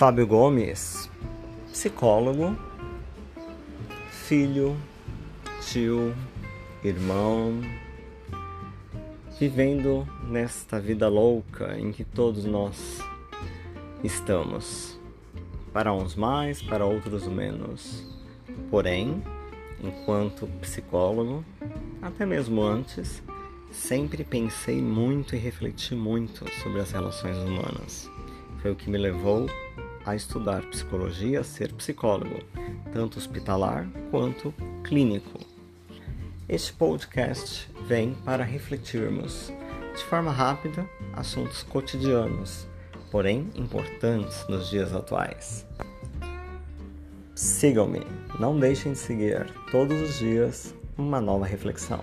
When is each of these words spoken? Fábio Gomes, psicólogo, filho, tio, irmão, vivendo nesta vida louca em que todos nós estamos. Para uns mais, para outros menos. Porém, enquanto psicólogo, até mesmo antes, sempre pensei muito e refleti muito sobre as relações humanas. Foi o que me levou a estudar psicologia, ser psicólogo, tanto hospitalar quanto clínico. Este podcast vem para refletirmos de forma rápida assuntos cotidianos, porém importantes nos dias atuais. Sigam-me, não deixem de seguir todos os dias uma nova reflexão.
Fábio 0.00 0.26
Gomes, 0.26 1.10
psicólogo, 1.70 2.56
filho, 4.10 4.74
tio, 5.60 6.14
irmão, 6.82 7.60
vivendo 9.38 10.08
nesta 10.26 10.80
vida 10.80 11.06
louca 11.06 11.78
em 11.78 11.92
que 11.92 12.02
todos 12.02 12.46
nós 12.46 13.02
estamos. 14.02 14.98
Para 15.70 15.92
uns 15.92 16.16
mais, 16.16 16.62
para 16.62 16.86
outros 16.86 17.26
menos. 17.26 18.02
Porém, 18.70 19.22
enquanto 19.84 20.46
psicólogo, 20.62 21.44
até 22.00 22.24
mesmo 22.24 22.62
antes, 22.62 23.22
sempre 23.70 24.24
pensei 24.24 24.80
muito 24.80 25.36
e 25.36 25.38
refleti 25.38 25.94
muito 25.94 26.50
sobre 26.62 26.80
as 26.80 26.90
relações 26.90 27.36
humanas. 27.36 28.10
Foi 28.62 28.70
o 28.70 28.76
que 28.76 28.88
me 28.88 28.96
levou 28.96 29.46
a 30.04 30.14
estudar 30.14 30.62
psicologia, 30.66 31.42
ser 31.42 31.72
psicólogo, 31.74 32.38
tanto 32.92 33.18
hospitalar 33.18 33.88
quanto 34.10 34.54
clínico. 34.82 35.38
Este 36.48 36.72
podcast 36.72 37.70
vem 37.86 38.14
para 38.24 38.42
refletirmos 38.42 39.52
de 39.96 40.04
forma 40.04 40.32
rápida 40.32 40.88
assuntos 41.12 41.62
cotidianos, 41.62 42.66
porém 43.10 43.48
importantes 43.54 44.46
nos 44.48 44.70
dias 44.70 44.94
atuais. 44.94 45.66
Sigam-me, 47.34 48.02
não 48.38 48.58
deixem 48.58 48.92
de 48.92 48.98
seguir 48.98 49.46
todos 49.70 50.00
os 50.00 50.18
dias 50.18 50.74
uma 50.98 51.20
nova 51.20 51.46
reflexão. 51.46 52.00